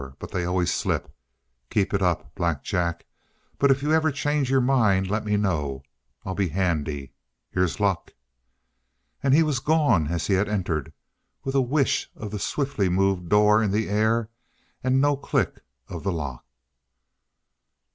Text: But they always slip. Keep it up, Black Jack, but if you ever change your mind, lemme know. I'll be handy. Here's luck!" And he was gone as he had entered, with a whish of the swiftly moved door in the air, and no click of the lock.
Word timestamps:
But 0.17 0.31
they 0.31 0.45
always 0.45 0.73
slip. 0.73 1.13
Keep 1.69 1.93
it 1.93 2.01
up, 2.01 2.33
Black 2.33 2.63
Jack, 2.63 3.05
but 3.59 3.69
if 3.69 3.83
you 3.83 3.93
ever 3.93 4.11
change 4.11 4.49
your 4.49 4.59
mind, 4.59 5.11
lemme 5.11 5.37
know. 5.37 5.83
I'll 6.25 6.33
be 6.33 6.47
handy. 6.47 7.13
Here's 7.51 7.79
luck!" 7.79 8.15
And 9.21 9.31
he 9.35 9.43
was 9.43 9.59
gone 9.59 10.07
as 10.07 10.25
he 10.25 10.33
had 10.33 10.49
entered, 10.49 10.91
with 11.43 11.53
a 11.53 11.61
whish 11.61 12.09
of 12.15 12.31
the 12.31 12.39
swiftly 12.39 12.89
moved 12.89 13.29
door 13.29 13.61
in 13.61 13.69
the 13.69 13.89
air, 13.89 14.31
and 14.83 14.99
no 14.99 15.15
click 15.15 15.59
of 15.87 16.01
the 16.01 16.11
lock. 16.11 16.47